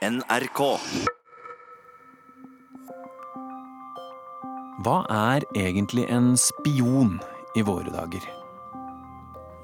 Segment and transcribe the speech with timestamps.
[0.00, 0.60] NRK.
[4.80, 7.18] Hva er egentlig en spion
[7.52, 8.24] i våre dager?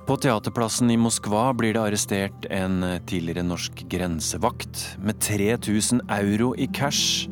[0.04, 6.68] På Teaterplassen i Moskva blir det arrestert en tidligere norsk grensevakt med 3000 euro i
[6.68, 7.30] cash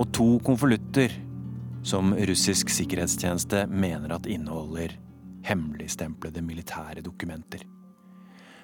[0.00, 1.12] og to konvolutter
[1.84, 4.96] som russisk sikkerhetstjeneste mener at inneholder
[5.44, 7.68] hemmeligstemplede militære dokumenter.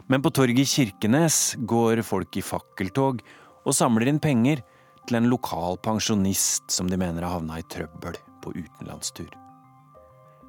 [0.09, 3.21] Men på torget i Kirkenes går folk i fakkeltog
[3.67, 4.63] og samler inn penger
[5.07, 9.31] til en lokal pensjonist som de mener har havna i trøbbel på utenlandstur.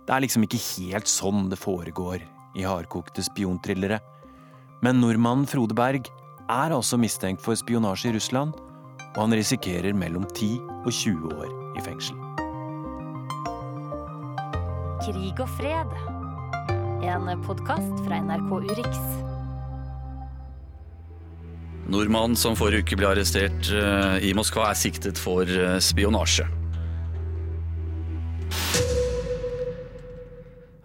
[0.08, 2.22] Det er liksom ikke helt sånn det foregår
[2.58, 4.00] i hardkokte spionthrillere.
[4.86, 6.10] Men nordmannen Frode Berg
[6.48, 8.56] er altså mistenkt for spionasje i Russland,
[9.18, 12.22] og han risikerer mellom 10 og 20 år i fengsel.
[15.04, 15.98] Krig og fred.
[17.08, 19.36] En podkast fra NRK Urix.
[21.88, 26.44] Nordmannen som forrige uke ble arrestert eh, i Moskva, er siktet for eh, spionasje.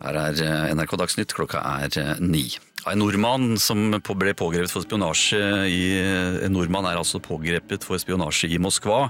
[0.03, 2.45] Her er eh, NRK Dagsnytt, klokka er ni.
[2.87, 5.83] En nordmann som ble pågrepet for spionasje i
[6.43, 9.05] En nordmann er altså pågrepet for spionasje i Moskva.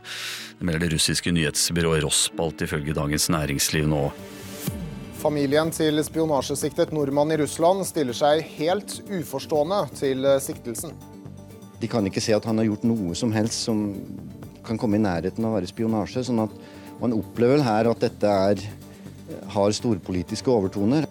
[0.59, 4.07] Det melder det russiske nyhetsbyrået Rospalt ifølge Dagens Næringsliv nå.
[5.23, 10.97] Familien til spionasjesiktet nordmann i Russland stiller seg helt uforstående til siktelsen.
[11.83, 13.81] De kan ikke se at han har gjort noe som helst som
[14.63, 16.23] kan komme i nærheten av å være spionasje.
[16.29, 16.55] sånn at
[17.03, 18.61] Man opplever vel her at dette er,
[19.51, 21.09] har storpolitiske overtoner.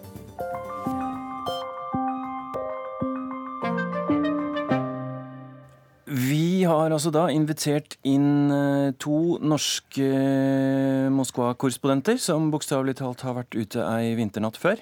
[6.08, 13.36] Vi har altså da invitert inn eh, to norske eh, Moskva-korrespondenter som bokstavelig talt har
[13.42, 14.80] vært ute ei vinternatt før.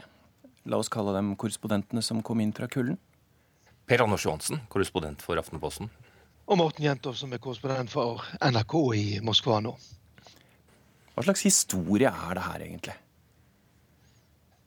[0.71, 3.01] La oss kalle dem korrespondentene som kom inn fra kulden.
[3.91, 5.89] Per Anders Johansen, korrespondent for Aftenposten.
[6.47, 9.73] Og Morten Jentov, som er korrespondent for NRK i Moskva nå.
[11.17, 12.93] Hva slags historie er det her, egentlig?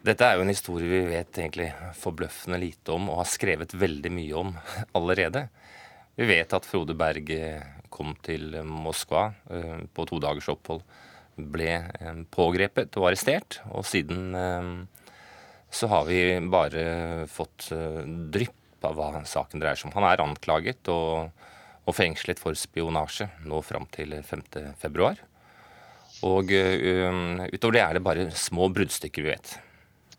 [0.04, 4.12] Dette er jo en historie vi vet egentlig forbløffende lite om, og har skrevet veldig
[4.12, 4.50] mye om
[5.00, 5.46] allerede.
[6.20, 7.32] Vi vet at Frode Berg
[7.96, 10.84] kom til Moskva uh, på to dagers opphold.
[11.40, 14.36] Ble uh, pågrepet og arrestert, og siden
[15.74, 16.20] så har vi
[16.52, 16.84] bare
[17.32, 17.70] fått
[18.36, 19.98] drypp av hva saken dreier seg om.
[19.98, 21.30] Han er anklaget og,
[21.84, 25.12] og fengslet for spionasje nå fram til 5.2.
[26.24, 29.56] Og uh, utover det er det bare små bruddstykker vi vet.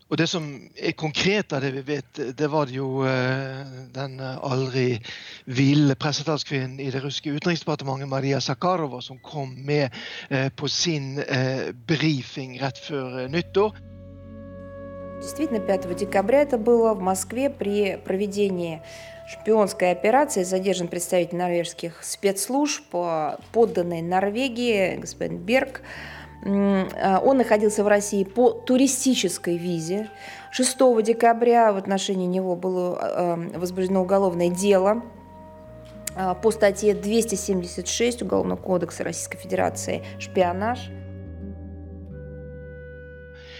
[0.05, 0.45] Og Det som
[0.77, 3.01] er konkret av det vi vet, det var jo
[3.95, 4.99] den aldri
[5.49, 9.89] ville pressetalskvinnen i det russiske utenriksdepartementet, Maria Sakharova, som kom med
[10.61, 11.17] på sin
[11.89, 13.81] brifing rett før nyttår.
[15.25, 18.83] Действительно, 5 декабря это было в Москве при проведении
[19.27, 20.43] шпионской операции.
[20.43, 22.83] Задержан представитель норвежских спецслужб,
[23.51, 25.81] подданный Норвегии, господин Берг.
[26.43, 30.11] Он находился в России по туристической визе.
[30.51, 35.01] 6 декабря в отношении него было возбуждено уголовное дело
[36.43, 40.91] по статье 276 Уголовного кодекса Российской Федерации «Шпионаж».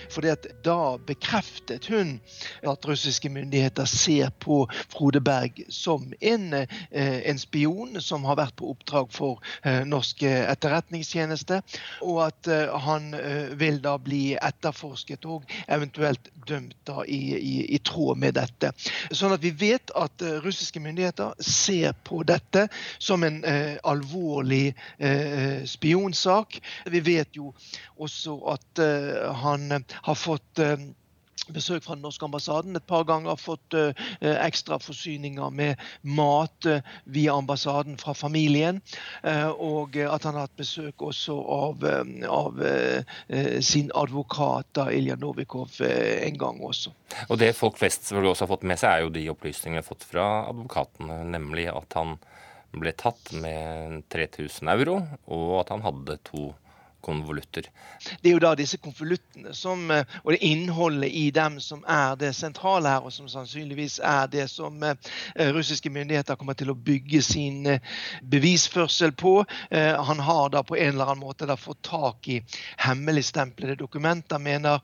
[0.10, 2.20] Fordi at Da bekreftet hun
[2.66, 8.56] at russiske myndigheter ser på Frode Berg som en, eh, en spion som har vært
[8.58, 11.62] på oppdrag for eh, norsk etterretningstjeneste,
[12.02, 13.14] og at eh, han
[13.60, 18.72] vil da bli etterforsket og eventuelt dømt da i, i, i tråd med dette.
[19.12, 22.68] Sånn at vi vet at russiske myndigheter ser på dette
[22.98, 26.62] som en eh, alvorlig eh, spionsak.
[26.86, 27.54] Vi vet jo
[28.02, 29.70] også at eh, han
[30.04, 30.78] har fått eh,
[31.54, 33.36] besøk fra den norske ambassaden et par ganger.
[33.36, 33.92] har Fått uh,
[34.42, 38.80] ekstra forsyninger med mat uh, via ambassaden fra familien.
[39.62, 41.86] Og at han har hatt besøk også av,
[42.30, 42.58] av
[43.62, 46.94] sin advokat da, Ilja Novikov en gang også.
[47.30, 49.90] Og Det folk flest også har fått med seg, er jo de opplysningene vi har
[49.90, 51.22] fått fra advokatene.
[51.36, 52.18] Nemlig at han
[52.80, 55.00] ble tatt med 3000 euro,
[55.32, 56.50] og at han hadde to
[57.05, 57.69] konvolutter.
[58.22, 62.34] Det er jo da disse konvoluttene som, og det innholdet i dem som er det
[62.37, 64.96] sentrale her, og som sannsynligvis er det som eh,
[65.55, 69.37] russiske myndigheter kommer til å bygge sin eh, bevisførsel på.
[69.72, 72.40] Han har da på en eller annen måte da fått tak i
[72.81, 74.81] hemmeligstemplede dokumenter, mener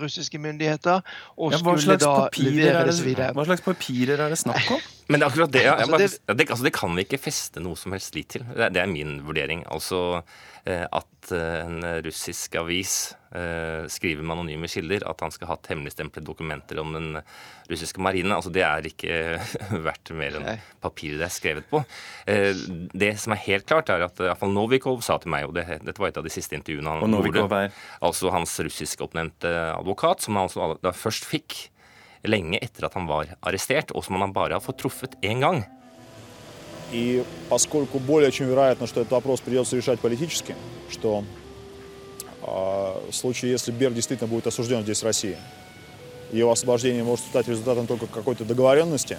[0.00, 1.02] russiske myndigheter.
[1.36, 4.82] og ja, hva, slags det, hva slags papirer er det snakk om?
[5.12, 7.96] Men akkurat det, ja, altså, det, det, altså, det, kan vi ikke feste noe som
[7.96, 8.46] helst lit til.
[8.54, 9.64] Det, det er min vurdering.
[9.70, 10.22] Altså
[10.68, 15.68] at at en russisk avis eh, skriver med anonyme kilder at han skal ha hatt
[15.70, 17.08] hemmeligstemplede dokumenter om den
[17.70, 18.32] russiske marinen.
[18.34, 19.18] Altså, det er ikke
[19.86, 21.82] verdt mer enn papiret det er skrevet på.
[22.30, 22.54] Eh,
[22.92, 26.00] det som er helt klart, er at iallfall Novikov sa til meg, og det, dette
[26.00, 27.66] var et av de siste intervjuene han gjorde,
[28.00, 31.66] altså hans russiskoppnevnte advokat, som han altså da først fikk
[32.28, 35.64] lenge etter at han var arrestert, og som han bare har fått truffet én gang.
[36.91, 40.55] И поскольку более чем вероятно, что этот вопрос придется решать политически,
[40.89, 41.23] что
[42.41, 45.37] в случае, если Берг действительно будет осужден здесь, в России,
[46.31, 49.17] его освобождение может стать результатом только какой-то договоренности.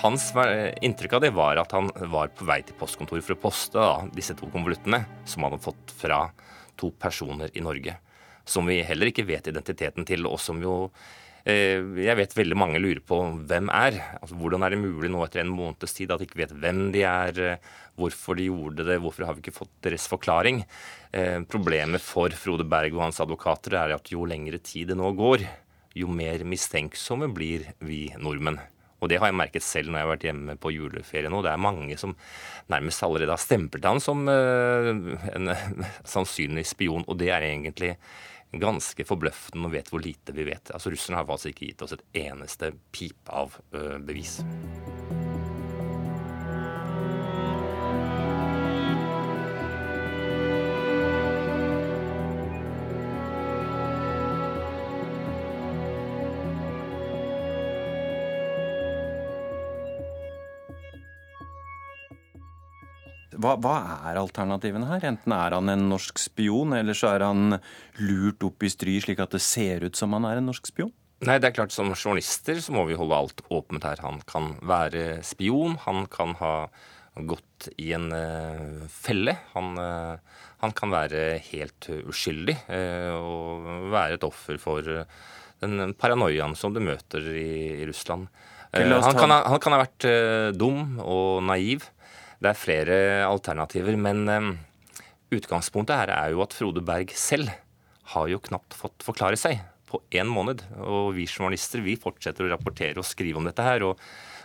[0.00, 0.32] Hans
[0.80, 4.06] inntrykk av det var at han var på vei til postkontoret for å poste da,
[4.16, 6.22] disse to konvoluttene som han hadde fått fra
[6.80, 7.98] to personer i Norge.
[8.48, 12.79] Som vi heller ikke vet identiteten til, og som jo Eh, jeg vet veldig mange
[12.81, 13.99] lurer på hvem er.
[14.17, 16.87] Altså, hvordan er det mulig nå etter en måneds tid at de ikke vet hvem
[16.95, 17.67] de er, eh,
[18.01, 20.63] hvorfor de gjorde det, hvorfor har vi ikke fått deres forklaring?
[21.13, 25.13] Eh, problemet for Frode Berg og hans advokater er at jo lengre tid det nå
[25.13, 25.45] går,
[25.95, 28.57] jo mer mistenksomme blir vi nordmenn.
[29.03, 31.43] Og det har jeg merket selv når jeg har vært hjemme på juleferie nå.
[31.45, 32.15] Det er mange som
[32.73, 35.51] nærmest allerede har stemplet han som en
[36.15, 37.93] sannsynlig spion, og det er egentlig
[38.61, 40.71] ganske forbløffende og vet hvor lite vi vet.
[40.73, 44.39] Altså Russerne har faktisk ikke gitt oss et eneste pip av uh, bevis.
[63.45, 63.75] Hva, hva,
[64.09, 65.03] er alternativene her?
[65.05, 67.59] Enten er han en norsk spion, eller så er han
[68.01, 70.89] lurt opp i stry slik at det ser ut som han er en norsk spion?
[71.25, 74.01] Nei, det er klart Som journalister så må vi holde alt åpent her.
[74.03, 75.77] Han kan være spion.
[75.85, 76.55] Han kan ha
[77.15, 79.37] gått i en uh, felle.
[79.53, 84.89] Han, uh, han, kan være helt uskyldig uh, og være et offer for
[85.61, 87.47] den paranoiaen som du møter i,
[87.79, 88.27] i Russland.
[88.75, 90.05] Han kan, ha, han, kan ha, vært
[90.59, 91.85] dum og naiv.
[92.41, 92.97] Det er flere
[93.27, 94.51] alternativer, men um,
[95.33, 97.53] utgangspunktet her er jo at Frode Berg selv
[98.13, 100.63] har jo knapt fått forklare seg på én måned.
[100.83, 103.85] Og vi journalister vi fortsetter å rapportere og skrive om dette her.
[103.87, 104.01] og,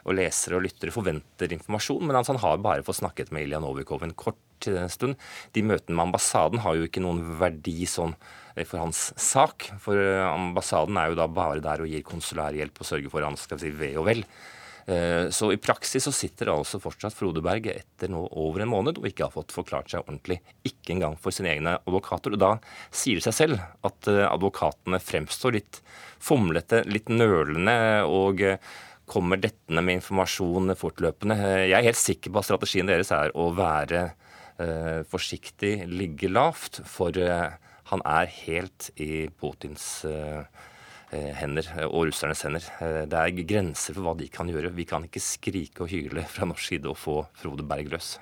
[0.08, 3.60] og lesere og lyttere forventer informasjon, men altså, han har bare fått snakket med Ilja
[3.62, 5.16] Novikov en kort stund.
[5.56, 8.14] De møtene med ambassaden har jo ikke noen verdi sånn
[8.54, 9.70] eh, for hans sak.
[9.82, 13.28] For eh, ambassaden er jo da bare der og gir konsulær hjelp og sørger for
[13.28, 14.24] hans skal vi si, ve og vel.
[14.90, 18.98] Eh, så i praksis så sitter altså fortsatt Frode Berg etter nå over en måned
[18.98, 20.40] og ikke har fått forklart seg ordentlig.
[20.66, 22.34] Ikke engang for sine egne advokater.
[22.34, 22.52] Og da
[22.90, 25.82] sier det seg selv at eh, advokatene fremstår litt
[26.20, 27.76] fomlete, litt nølende
[28.08, 28.58] og eh,
[29.10, 31.36] kommer dettende med informasjon fortløpende.
[31.66, 34.04] Jeg er helt sikker på at strategien deres er å være
[34.62, 37.50] eh, forsiktig, ligge lavt, for eh,
[37.90, 40.44] han er helt i Putins eh,
[41.10, 42.66] hender, eh, og russernes hender.
[42.80, 44.70] Eh, det er grenser for hva de kan gjøre.
[44.74, 48.18] Vi kan ikke skrike og hyle fra norsk side og få Frode Berg løs.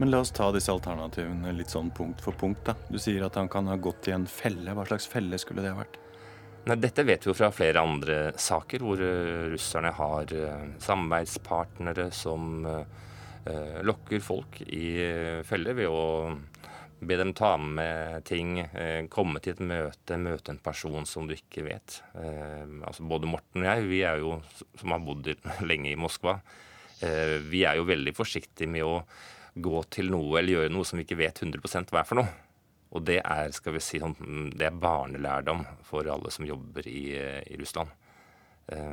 [0.00, 2.64] Men la oss ta disse alternativene litt sånn punkt for punkt.
[2.64, 2.74] da.
[2.90, 4.74] Du sier at han kan ha gått i en felle.
[4.74, 6.00] Hva slags felle skulle det ha vært?
[6.64, 8.96] Nei, dette vet vi jo fra flere andre saker, hvor
[9.52, 10.32] russerne har
[10.80, 12.64] samarbeidspartnere som
[13.84, 14.88] lokker folk i
[15.44, 16.32] feller ved å
[17.00, 21.34] Be dem ta med ting, eh, komme til et møte, møte en person som du
[21.34, 21.98] ikke vet.
[22.14, 24.38] Eh, altså Både Morten og jeg, vi er jo,
[24.78, 25.28] som har bodd
[25.70, 26.38] lenge i Moskva,
[27.02, 29.02] eh, vi er jo veldig forsiktige med å
[29.54, 32.32] gå til noe eller gjøre noe som vi ikke vet 100 hva er for noe.
[32.94, 34.14] Og det er skal vi si, sånn,
[34.54, 37.10] det er barnelærdom for alle som jobber i,
[37.50, 37.90] i Russland.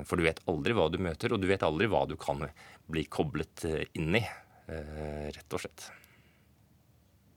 [0.10, 2.42] For du vet aldri hva du møter, og du vet aldri hva du kan
[2.90, 3.62] bli koblet
[3.94, 4.26] inn i,
[4.66, 5.86] rett og slett.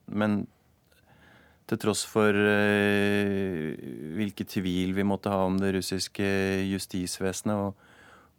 [0.07, 0.43] Men
[1.65, 3.71] til tross for uh,
[4.17, 6.27] hvilke tvil vi måtte ha om det russiske
[6.69, 7.57] justisvesenet.
[7.57, 7.91] Og,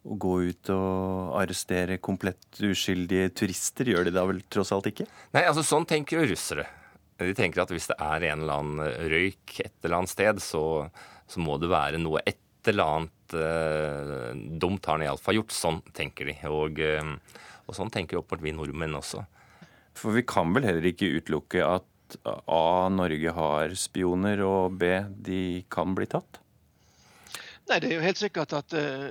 [0.06, 5.06] å gå ut og arrestere komplett uskyldige turister, gjør de da vel tross alt ikke?
[5.34, 6.66] Nei, altså sånn tenker jo russere.
[7.18, 10.62] De tenker at hvis det er en eller annen røyk et eller annet sted, så,
[11.26, 15.54] så må det være noe et eller annet eh, dumt har han iallfall gjort.
[15.54, 16.36] Sånn tenker de.
[16.50, 19.24] Og, eh, og sånn tenker åpenbart vi nordmenn også.
[19.96, 22.88] For vi kan vel heller ikke utelukke at A.
[22.92, 24.90] Norge har spioner, og B.
[25.26, 26.40] De kan bli tatt?
[27.66, 29.06] Nei, Det er jo helt sikkert at uh,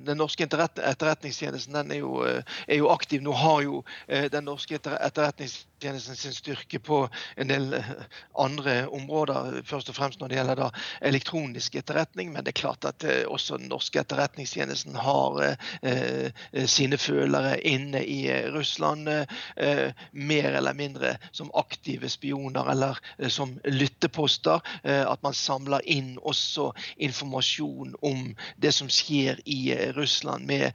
[0.00, 3.20] den norske etterretningstjenesten den er jo, uh, er jo, aktiv.
[3.20, 7.90] Nå har jo uh, den norske etterretningstjenesten sin styrke på en del eh,
[8.38, 10.70] andre områder, først og fremst når det gjelder da
[11.02, 12.32] elektronisk etterretning.
[12.32, 15.40] Men det er klart at eh, også den norske etterretningstjenesten har
[15.82, 16.30] eh,
[16.66, 18.20] sine følere inne i
[18.54, 19.08] Russland.
[19.08, 24.60] Eh, mer eller mindre som aktive spioner eller eh, som lytteposter.
[24.82, 30.72] Eh, at man samler inn også informasjon om det som skjer i Russland med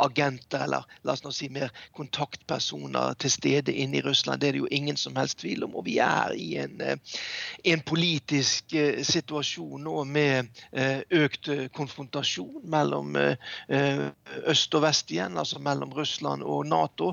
[0.00, 4.40] agenter, eller la oss nå si mer kontaktpersoner til stede inne i Russland.
[4.40, 5.76] Det er det jo ingen som helst tvil om.
[5.78, 6.96] Og vi er i en, eh,
[7.72, 13.16] en politisk eh, situasjon nå med eh, økt konfrontasjon mellom
[14.50, 17.12] øst og vest igjen, altså mellom Russland og Nato.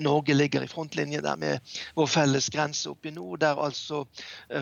[0.00, 4.04] Norge ligger i frontlinje der med vår felles grense oppe i nord, der altså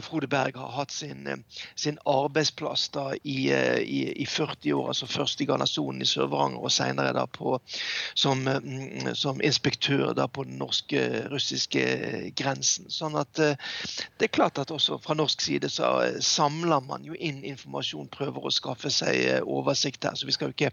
[0.05, 1.29] Frode Berg har hatt sin,
[1.77, 6.75] sin arbeidsplass da i, i, i, 40 år, altså først i garnisonen i Sør-Varanger og
[6.75, 7.57] senere da på,
[8.15, 10.59] som inspektør da på den
[11.45, 12.89] norske-russiske grensen.
[12.91, 13.57] Sånn at eh,
[14.19, 18.09] det er klart at også fra norsk side så eh, samler man jo inn informasjon,
[18.09, 20.15] prøver å skaffe seg eh, oversikt her.
[20.15, 20.73] Så vi skal jo ikke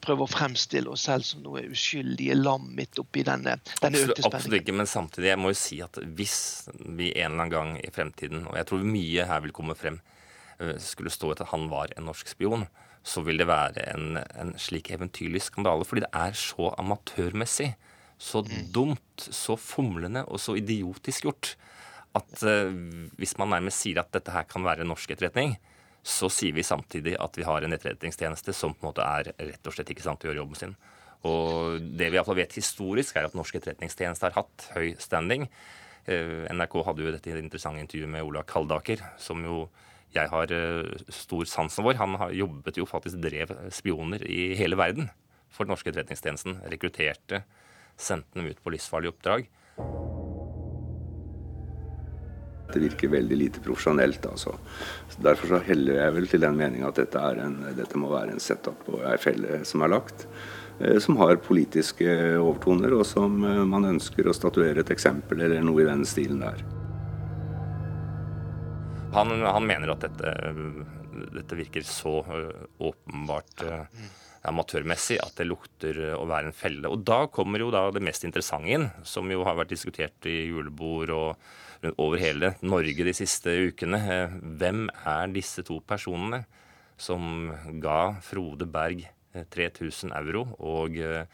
[0.00, 4.38] prøve å fremstille oss selv som noe uskyldige lam midt oppi denne, denne økte spenningen.
[4.38, 6.38] Absolutt ikke, men samtidig jeg må jo si at hvis
[6.78, 10.00] vi en eller annen gang i fremtiden, og jeg tror mye her vil komme frem,
[10.78, 12.68] skulle stå at han var en norsk spion,
[13.02, 15.82] så vil det være en, en slik eventyrlig skandale.
[15.88, 17.72] Fordi det er så amatørmessig
[18.22, 21.54] så dumt, så fomlende og så idiotisk gjort
[22.18, 22.72] at uh,
[23.18, 25.56] hvis man nærmest sier at dette her kan være norsk etterretning,
[26.02, 29.70] så sier vi samtidig at vi har en etterretningstjeneste som på en måte er rett
[29.70, 30.74] og slett ikke sant til å gjøre jobben sin.
[31.28, 35.46] Og det vi iallfall vet historisk, er at norsk etterretningstjeneste har hatt høy standing.
[36.08, 39.64] Uh, NRK hadde jo dette interessante intervjuet med Ola Kaldaker, som jo
[40.12, 41.96] jeg har uh, stor sansen for.
[41.96, 45.08] Han har jobbet jo faktisk drev spioner i hele verden
[45.52, 46.60] for den norske etterretningstjenesten.
[46.68, 47.44] Rekrutterte
[48.00, 49.48] sendte dem ut på livsfarlig oppdrag.
[52.72, 54.26] Det virker veldig lite profesjonelt.
[54.26, 54.56] altså.
[55.20, 58.40] Derfor så heller jeg vel til den mening at dette, en, dette, må være en
[58.40, 60.26] setup og ei felle som er lagt.
[60.80, 62.08] Eh, som har politiske
[62.38, 66.40] overtoner, og som eh, man ønsker å statuere et eksempel eller noe i den stilen
[66.42, 66.64] der.
[69.12, 70.32] Han, han mener at dette,
[71.36, 72.22] dette virker så
[72.80, 73.82] åpenbart uh,
[74.48, 76.90] amatørmessig at det lukter å være en felle.
[76.90, 80.48] Og da kommer jo da det mest interessante inn, som jo har vært diskutert i
[80.50, 83.98] julebord og over hele Norge de siste ukene.
[84.02, 86.44] Eh, hvem er disse to personene
[87.00, 87.50] som
[87.82, 91.26] ga Frode Berg 3000 eh, euro og eh,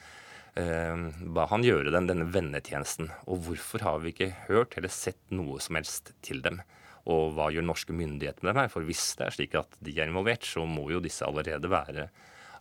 [0.59, 3.13] ba han gjøre den, denne vennetjenesten?
[3.29, 6.63] Og hvorfor har vi ikke hørt eller sett noe som helst til dem?
[7.09, 8.73] Og hva gjør norske myndigheter med dem her?
[8.73, 12.09] For hvis det er slik at de er involvert, så må jo disse allerede være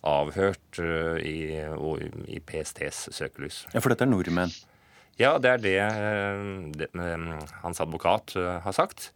[0.08, 1.60] avhørt uh, i,
[2.28, 3.66] i, PSTs søkelys.
[3.74, 4.54] Ja, For dette er nordmenn?
[5.18, 6.42] Ja, det er det, eh,
[6.78, 6.92] det
[7.64, 9.08] hans advokat har sagt.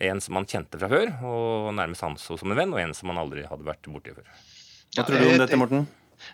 [0.00, 3.12] En som han kjente fra før, og nærmest anså som en venn, og en som
[3.12, 4.24] han aldri hadde vært borti før.
[4.96, 5.84] Hva tror du om dette, Morten?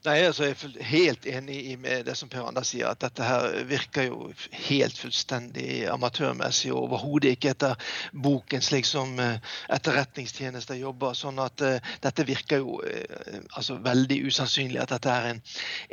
[0.04, 3.64] Nei, altså Jeg er helt enig med det som Per Anders sier, at dette her
[3.68, 4.30] virker jo
[4.68, 9.36] helt fullstendig amatørmessig og overhodet ikke etter boken slik som eh,
[9.68, 11.14] etterretningstjenester jobber.
[11.14, 15.42] sånn at uh, dette virker jo uh, altså veldig usannsynlig at dette er en,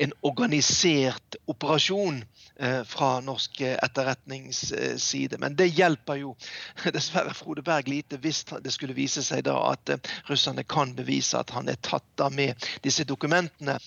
[0.06, 5.40] en organisert operasjon uh, fra norsk etterretningsside.
[5.44, 6.36] Men det hjelper jo
[6.98, 9.98] dessverre Frode Berg lite hvis det skulle vise seg da at
[10.30, 13.78] russerne kan bevise at han er tatt da med disse dokumentene.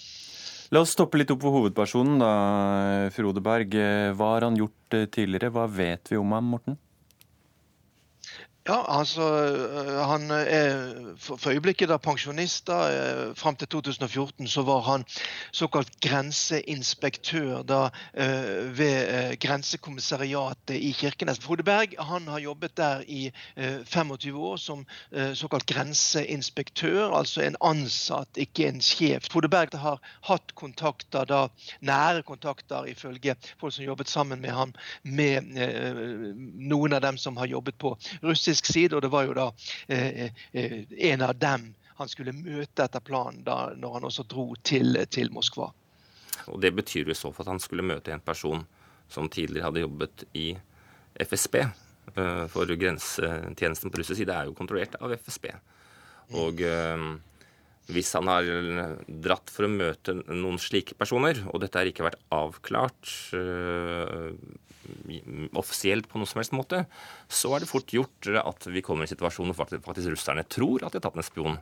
[0.70, 2.30] La oss stoppe litt opp ved hovedpersonen, da,
[3.10, 3.72] Frode Berg.
[4.14, 5.50] Hva har han gjort eh, tidligere?
[5.50, 6.76] Hva vet vi om ham, Morten?
[8.70, 12.66] Ja, altså øh, Han er for øyeblikket da pensjonist.
[12.66, 15.04] da, øh, Fram til 2014 så var han
[15.52, 21.38] såkalt grenseinspektør da øh, ved Grensekommissariatet i Kirkenes.
[21.38, 23.32] Frode Berg han har jobbet der i
[23.84, 24.86] 25 år som
[25.34, 29.26] såkalt grenseinspektør, altså en ansatt, ikke en sjef.
[29.32, 31.46] Frode Berg har hatt kontakter, da,
[31.80, 35.42] nære kontakter ifølge folk som jobbet sammen med ham, med
[36.70, 39.52] noen av dem som har jobbet på russisk russisk side, og det var jo da
[39.88, 44.54] eh, eh, en av dem han skulle møte etter planen da når han også dro
[44.62, 45.70] til, til Moskva.
[46.48, 48.64] Og Det betyr jo så fall at han skulle møte en person
[49.08, 50.56] som tidligere hadde jobbet i
[51.20, 51.56] FSB.
[52.16, 55.50] Eh, for grensetjenesten på russisk side er jo kontrollert av FSB.
[56.30, 56.60] Og
[57.94, 58.46] hvis han har
[59.06, 63.12] dratt for å møte noen slike personer, og dette har ikke vært avklart
[65.58, 66.84] offisielt på noen som helst måte,
[67.30, 70.84] så er det fort gjort at vi kommer i en situasjon hvor faktisk, russerne tror
[70.84, 71.60] at de har tatt en spion,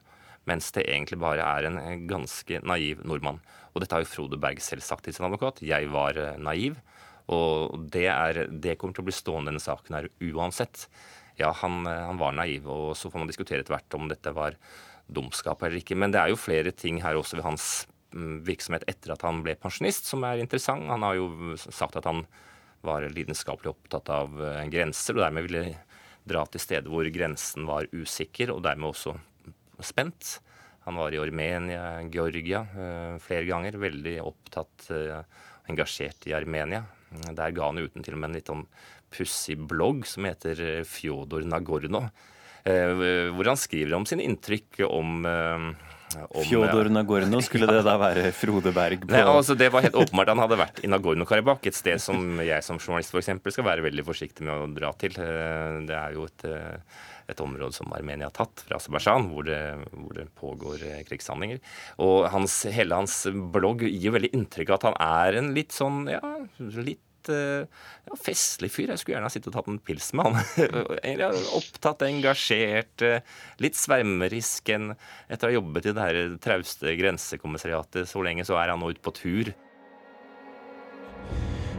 [0.48, 3.40] mens det egentlig bare er en ganske naiv nordmann.
[3.74, 5.60] Og dette har jo Frode Berg selv sagt til sin advokat.
[5.62, 6.78] Jeg var eh, naiv.
[7.28, 10.86] Og det, er, det kommer til å bli stående denne saken her uansett.
[11.38, 14.56] Ja, han, han var naiv, og så får man diskutere etter hvert om dette var
[15.08, 15.96] dumskap eller ikke.
[15.98, 17.68] Men det er jo flere ting her også ved hans
[18.14, 20.88] mm, virksomhet etter at han ble pensjonist som er interessant.
[20.90, 22.24] Han har jo sagt at han
[22.86, 25.64] var lidenskapelig opptatt av eh, grenser, og dermed ville
[26.28, 29.16] dra til steder hvor grensen var usikker, og dermed også
[29.84, 30.38] spent.
[30.86, 33.80] Han var i Armenia, Georgia eh, flere ganger.
[33.80, 36.84] Veldig opptatt, og engasjert i Armenia.
[37.08, 38.66] Der ga han uten til og med en litt sånn
[39.12, 42.06] pussig blogg som heter Fjodor Nagorno.
[42.68, 45.24] Hvor han skriver om sine inntrykk om
[46.16, 49.02] om, Fjodor Nagorno, skulle det da være Frode Berg?
[49.04, 49.12] På...
[49.12, 52.64] Nei, altså Det var helt åpenbart han hadde vært i Nagorno-Karabakh, et sted som jeg
[52.64, 55.18] som journalist for eksempel, skal være veldig forsiktig med å dra til.
[55.20, 59.50] Eh, det er jo et, eh, et område som Armenia har tatt fra Aserbajdsjan, hvor,
[59.92, 61.60] hvor, det pågår eh, krigshandlinger.
[62.04, 63.20] Og hans, hele hans
[63.52, 66.22] blogg gir veldig inntrykk av at han er en litt sånn, ja,
[66.80, 68.92] litt ja, festlig fyr.
[68.92, 70.42] Jeg skulle gjerne ha sittet og tatt en pils med han.
[71.58, 73.06] Opptatt, engasjert,
[73.62, 74.74] litt svermerisk.
[74.74, 78.92] Etter å ha jobbet i det her trauste grensekommissariatet så lenge, så er han nå
[78.94, 79.54] ute på tur.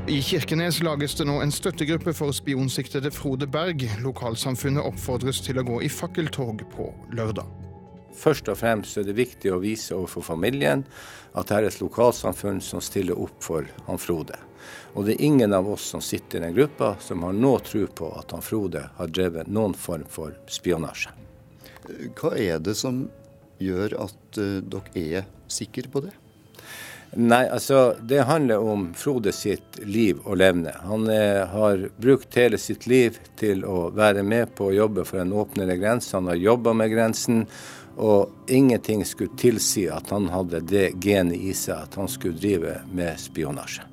[0.09, 3.85] I Kirkenes lages det nå en støttegruppe for spionsiktede Frode Berg.
[4.01, 7.58] Lokalsamfunnet oppfordres til å gå i fakkeltog på lørdag.
[8.15, 10.83] Først og fremst er det viktig å vise overfor familien
[11.37, 14.37] at det er et lokalsamfunn som stiller opp for han Frode.
[14.93, 17.85] Og det er ingen av oss som sitter i den gruppa som har noe tro
[17.87, 21.13] på at han Frode har drevet noen form for spionasje.
[22.17, 23.05] Hva er det som
[23.59, 26.15] gjør at uh, dere er sikre på det?
[27.17, 30.75] Nei, altså Det handler om Frode sitt liv og levne.
[30.85, 35.05] Han er, eh, har brukt hele sitt liv til å være med på å jobbe
[35.05, 36.13] for en åpnere grense.
[36.13, 37.47] Han har jobba med grensen,
[37.97, 42.79] og ingenting skulle tilsi at han hadde det genet i seg at han skulle drive
[42.93, 43.85] med spionasje.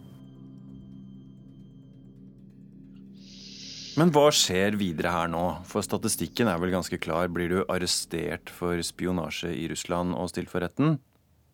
[3.97, 5.43] Men hva skjer videre her nå?
[5.65, 7.31] For statistikken er vel ganske klar.
[7.33, 10.99] Blir du arrestert for spionasje i Russland og stilt for retten,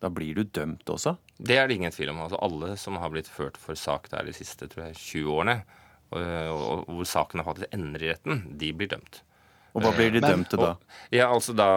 [0.03, 1.15] da blir du dømt også?
[1.39, 2.19] Det er det ingen tvil om.
[2.25, 5.61] Altså, alle som har blitt ført for sak der de siste jeg, 20 årene,
[6.11, 6.19] og,
[6.51, 9.21] og, hvor sakene faktisk ender i retten, de blir dømt.
[9.73, 10.73] Og hva blir de dømt til da?
[11.13, 11.67] Ja, altså da,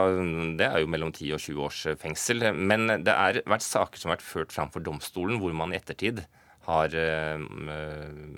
[0.59, 2.51] Det er jo mellom 10 og 20 års fengsel.
[2.53, 5.81] Men det har vært saker som har vært ført fram for domstolen, hvor man i
[5.81, 6.27] ettertid
[6.67, 7.39] har eh,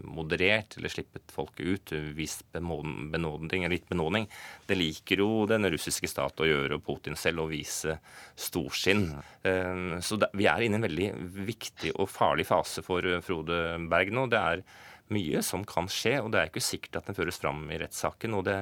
[0.05, 4.29] moderert eller slippet folket ut, vist benådning, litt benådning.
[4.69, 7.99] Det liker jo den russiske stat å gjøre, og Putin selv, å vise
[8.37, 9.09] storsinn.
[9.49, 11.09] Eh, så vi er inne i en veldig
[11.49, 14.29] viktig og farlig fase for eh, Frode Berg nå.
[14.29, 14.67] Det er
[15.15, 18.37] mye som kan skje, og det er ikke sikkert at den føres fram i rettssaken.
[18.39, 18.57] og det,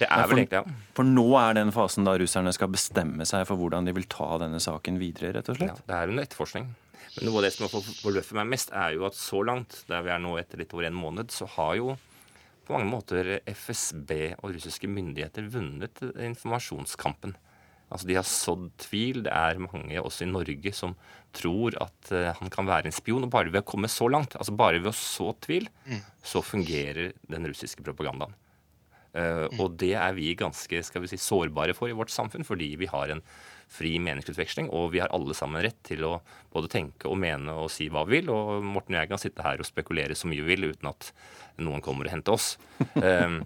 [0.00, 0.92] det er for, vel egentlig, ja.
[0.96, 4.30] For nå er den fasen da russerne skal bestemme seg for hvordan de vil ta
[4.42, 5.82] denne saken videre, rett og slett?
[5.82, 6.70] Ja, det er under etterforskning.
[7.16, 10.04] Men noe av det som har forbløffet meg mest, er jo at så langt, der
[10.06, 11.96] vi er nå etter litt over en måned, så har jo
[12.66, 17.34] på mange måter FSB og russiske myndigheter vunnet informasjonskampen.
[17.90, 19.24] Altså De har sådd tvil.
[19.26, 20.94] Det er mange også i Norge som
[21.36, 23.26] tror at uh, han kan være en spion.
[23.26, 26.04] Og bare ved å komme så langt, altså bare ved å så tvil, mm.
[26.32, 28.36] så fungerer den russiske propagandaen.
[29.10, 29.58] Uh, mm.
[29.58, 32.90] Og det er vi ganske skal vi si, sårbare for i vårt samfunn, fordi vi
[32.90, 33.24] har en
[33.70, 34.70] fri meningsutveksling.
[34.74, 36.16] Og vi har alle sammen rett til å
[36.52, 38.32] både tenke og mene og si hva vi vil.
[38.34, 41.12] Og Morten og jeg kan sitte her og spekulere så mye vi vil uten at
[41.60, 42.54] noen kommer og henter oss.
[42.96, 43.40] um,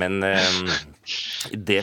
[0.00, 0.72] men, um,
[1.52, 1.80] det,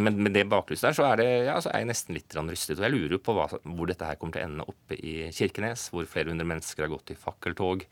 [0.00, 2.78] med det baklyset der så er, det, ja, så er jeg nesten litt rystet.
[2.78, 5.88] Og jeg lurer på hva, hvor dette her kommer til å ende oppe i Kirkenes,
[5.94, 7.86] hvor flere hundre mennesker har gått i fakkeltog.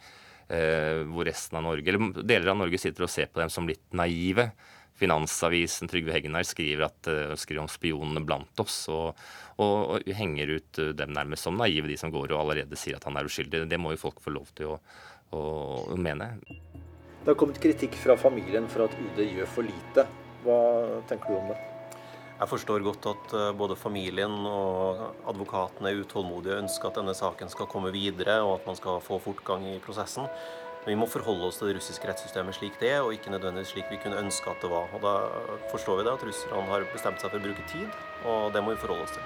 [0.49, 3.69] Uh, hvor resten av Norge, eller deler av Norge sitter og ser på dem som
[3.69, 4.51] litt naive.
[4.99, 8.81] Finansavisen Trygve Hegnar skriver, at, uh, skriver om spionene blant oss.
[8.93, 9.15] Og,
[9.57, 12.99] og, og, henger ut uh, dem nærmest som naive, de som går og allerede sier
[12.99, 13.67] at han er uskyldig.
[13.71, 14.79] Det må jo folk få lov til å,
[15.31, 15.43] å,
[15.95, 16.33] å mene.
[17.23, 20.07] Det har kommet kritikk fra familien for at UD gjør for lite.
[20.45, 20.61] Hva
[21.11, 21.59] tenker du om det?
[22.39, 27.15] Jeg forstår godt at uh, både familien og advokatene er utålmodige og ønsker at denne
[27.19, 30.31] saken skal komme videre, og at man skal få fortgang i prosessen.
[30.89, 33.75] Men vi må forholde oss til det russiske rettssystemet slik det er, og ikke nødvendigvis
[33.75, 34.89] slik vi kunne ønske at det var.
[34.97, 35.11] Og Da
[35.69, 38.73] forstår vi det at russerne har bestemt seg for å bruke tid, og det må
[38.73, 39.21] vi forholde oss til.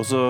[0.00, 0.22] Og så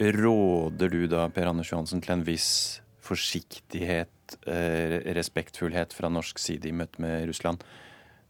[0.00, 6.72] råder du da, Per Anders Johansen, til en viss forsiktighet, eh, respektfullhet fra norsk side
[6.72, 7.60] i møte med Russland.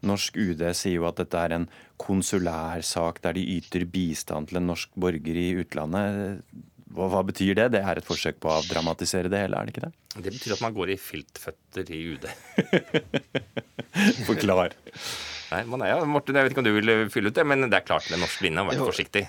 [0.03, 4.57] Norsk UD sier jo at dette er en konsulær sak der de yter bistand til
[4.59, 6.43] en norsk borger i utlandet.
[6.95, 7.67] Hva, hva, betyr det?
[7.75, 9.93] Det er et forsøk på å avdramatisere det hele, er det ikke det?
[10.15, 12.27] Det betyr at man går i filtføtter i UD.
[14.29, 14.75] Forklar.
[15.51, 17.67] Nei, man er, ja, Morten, jeg vet ikke om du vil fylle ut det, men
[17.67, 19.25] det er klart den norske linja har vært forsiktig.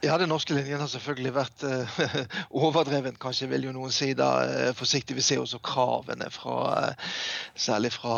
[0.00, 1.96] Ja, Den norske linjen har selvfølgelig vært eh,
[2.62, 4.12] overdreven, kanskje vil jo noen si.
[4.14, 5.16] da, uh, Forsiktig.
[5.18, 6.58] Vi ser også kravene fra
[6.94, 7.16] uh,
[7.58, 8.14] særlig fra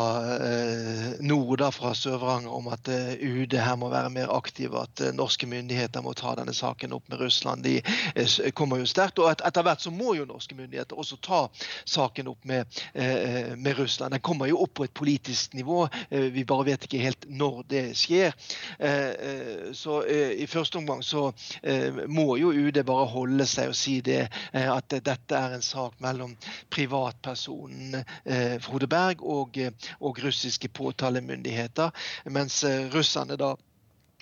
[1.25, 6.03] nord, da, fra Sør-Varanger, om at UD her må være mer aktiv, at norske myndigheter
[6.05, 7.65] må ta denne saken opp med Russland.
[7.65, 9.17] De kommer jo sterkt.
[9.17, 11.41] Og et, etter hvert så må jo norske myndigheter også ta
[11.89, 12.81] saken opp med,
[13.57, 14.13] med Russland.
[14.13, 15.87] Den kommer jo opp på et politisk nivå.
[16.11, 18.37] vi bare vet ikke helt når det skjer.
[19.73, 21.31] så i første omgang så
[21.70, 21.70] Eh,
[22.07, 24.21] må jo UD bare holde seg og si det,
[24.53, 26.35] eh, at dette er en sak mellom
[26.73, 29.59] privatpersonen eh, Frode Berg og,
[29.99, 31.91] og russiske påtalemyndigheter.
[32.31, 33.55] Mens russerne da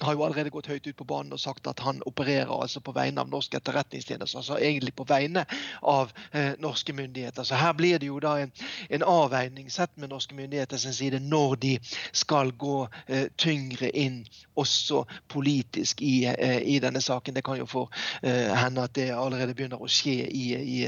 [0.02, 2.94] har jo allerede gått høyt ut på banen og sagt at han opererer altså på
[2.96, 4.40] vegne av norske etterretningstjenester.
[4.40, 5.46] Altså egentlig på vegne
[5.82, 7.44] av eh, norske myndigheter.
[7.44, 8.52] Så her blir det jo da en,
[8.90, 11.74] en avveining sett med norske myndigheter sin side når de
[12.12, 14.22] skal gå eh, tyngre inn
[14.60, 17.36] også politisk i, eh, i, denne saken.
[17.36, 17.88] Det kan jo få
[18.24, 20.84] eh, hende at det allerede begynner å skje i, i,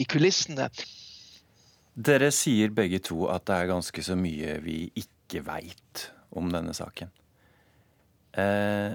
[0.00, 0.70] i kulissene.
[1.94, 6.74] Dere sier begge to at det er ganske så mye vi ikke veit om denne
[6.74, 7.12] saken.
[8.40, 8.94] Eh,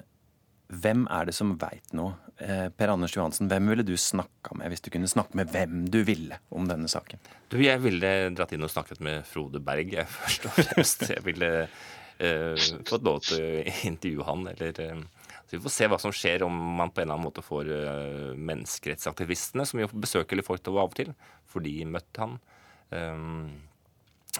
[0.69, 2.13] hvem er det som veit noe?
[2.39, 5.87] Eh, per Anders Johansen, hvem ville du snakka med hvis du kunne snakke med hvem
[5.91, 7.21] du ville om denne saken?
[7.49, 11.07] Du, Jeg ville dratt inn og snakket med Frode Berg, jeg, først og fremst.
[11.09, 15.01] Jeg ville eh, fått lov til å intervjue han, eller eh,
[15.49, 17.69] så Vi får se hva som skjer om man på en eller annen måte får
[17.73, 21.09] uh, menneskerettsaktivistene, som jo besøker Leforte av og til,
[21.49, 22.35] for de møtte han.
[22.93, 23.47] Um,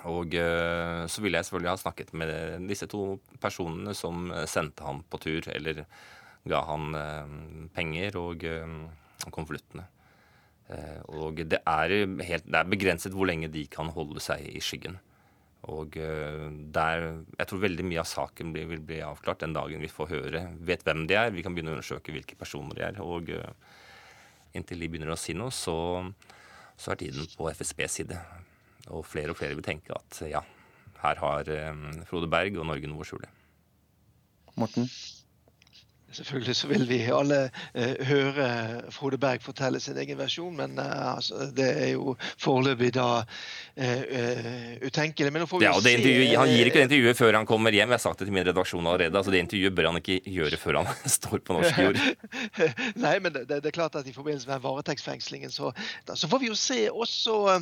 [0.07, 2.31] og eh, så ville jeg selvfølgelig ha snakket med
[2.69, 5.83] disse to personene som sendte ham på tur, eller
[6.49, 7.35] ga han eh,
[7.75, 8.75] penger og eh,
[9.29, 9.87] konvoluttene.
[11.09, 11.91] Og det er,
[12.27, 14.99] helt, det er begrenset hvor lenge de kan holde seg i skyggen.
[15.73, 17.05] Og der,
[17.39, 20.85] Jeg tror veldig mye av saken vil bli avklart den dagen vi får høre, vet
[20.85, 21.33] hvem de er.
[21.33, 23.01] Vi kan begynne å undersøke hvilke personer de er.
[23.01, 23.33] Og
[24.53, 26.05] inntil de begynner å si noe, så,
[26.77, 28.21] så er tiden på FSBs side.
[28.89, 30.43] Og flere og flere vil tenke at ja,
[31.03, 33.31] her har eh, Frode Berg og Norge noe å skjule.
[34.59, 34.89] Morten?
[36.11, 37.37] Selvfølgelig så vil vi alle
[37.77, 38.47] eh, høre
[38.93, 43.21] Frode Berg fortelle sin egen versjon, men eh, altså, det er jo foreløpig da
[43.77, 45.29] eh, utenkelig.
[45.29, 45.93] Men nå får vi ja, og det
[46.33, 47.93] Han gir ikke det intervjuet før han kommer hjem.
[47.93, 49.17] Jeg har sagt det til min redaksjon allerede.
[49.17, 52.01] altså Det intervjuet bør han ikke gjøre før han står på norsk jord.
[53.05, 55.69] Nei, men det, det, er klart at i forbindelse med varetektsfengslingen så,
[56.09, 57.59] da, så får vi jo se også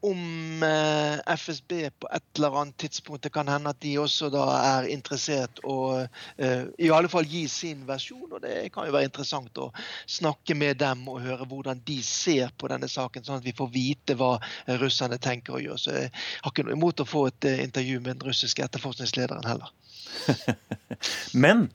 [0.00, 4.44] om eh, FSB på et eller annet tidspunkt Det kan hende at de også da
[4.56, 8.28] er interessert å uh, i alle fall gi sin versjon.
[8.30, 9.68] og Det kan jo være interessant å
[10.08, 13.68] snakke med dem og høre hvordan de ser på denne saken, sånn at vi får
[13.74, 14.36] vite hva
[14.80, 15.82] russerne tenker å gjøre.
[15.82, 19.50] Så jeg har ikke noe imot å få et uh, intervju med den russiske etterforskningslederen
[19.50, 19.74] heller.
[21.44, 21.66] Men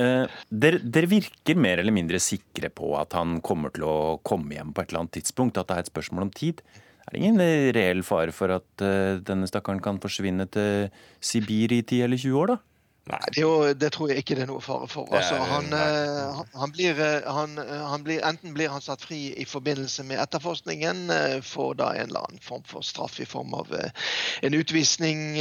[0.00, 4.56] uh, dere, dere, virker mer eller mindre sikre på at han kommer til å komme
[4.56, 6.64] hjem på et eller annet tidspunkt, at det er et spørsmål om tid
[7.04, 7.40] er det ingen
[7.76, 10.88] reell fare for at uh, denne stakkaren kan forsvinne til
[11.20, 12.60] Sibir i 10 eller 20 år, da?
[13.04, 15.10] Nei, det, jo, det, tror jeg ikke det er noe fare for.
[15.12, 19.44] Altså, han, eh, han, blir, eh, han, han blir, enten blir han satt fri i
[19.44, 21.12] forbindelse med etterforskningen,
[21.44, 25.36] får da en eller annen form for straff i form av en utvisning,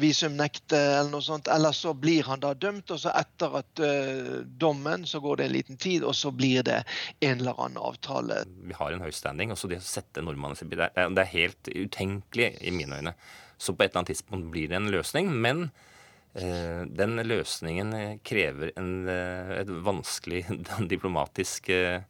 [0.00, 1.50] visumnekte eller noe sånt.
[1.52, 3.82] Eller så blir han da dømt, og så etter at
[4.56, 6.78] dommen så går det en liten tid, og så blir det
[7.20, 8.46] en eller annen avtale.
[8.64, 9.52] Vi har en høy standing.
[9.52, 13.12] Også det å sette nordmannen i det er helt utenkelig i mine øyne.
[13.60, 15.28] Så på et eller annet tidspunkt blir det en løsning.
[15.44, 15.94] men Eh,
[16.36, 20.44] den løsningen krever en, eh, et vanskelig
[20.92, 22.02] diplomatisk eh,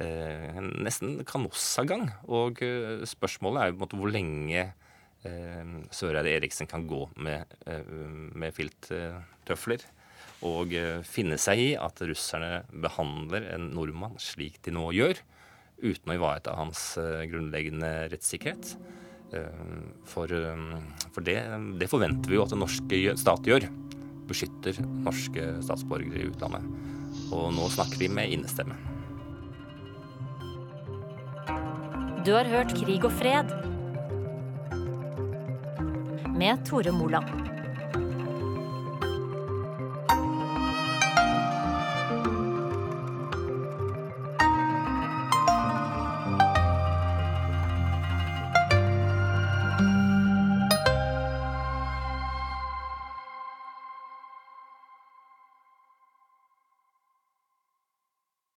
[0.00, 2.08] nesten kanossagang.
[2.26, 2.58] Og
[3.06, 4.72] spørsmålet er jo på hvor lenge
[5.24, 7.48] Søreide Eriksen kan gå med,
[8.36, 9.86] med filttøfler.
[10.44, 10.74] Og
[11.08, 15.22] finne seg i at russerne behandler en nordmann slik de nå gjør,
[15.80, 16.82] uten å ivareta hans
[17.30, 18.74] grunnleggende rettssikkerhet.
[19.34, 19.62] Eh,
[20.04, 20.56] for, eh,
[21.12, 21.38] for det,
[21.80, 23.66] det, forventer vi jo at den norske stat gjør.
[24.28, 26.66] Beskytter norske statsborgere i utlandet.
[27.34, 28.78] Og nå snakker vi med innestemme.
[32.24, 33.50] Du har hørt Krig og fred
[36.34, 37.53] med Tore Moland.